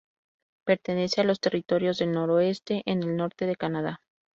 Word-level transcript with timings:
Pertenece 0.65 1.21
a 1.21 1.23
los 1.23 1.39
Territorios 1.39 1.99
del 1.99 2.11
Noroeste, 2.11 2.81
en 2.87 3.03
el 3.03 3.15
norte 3.15 3.45
de 3.45 3.55
Canadá. 3.55 4.01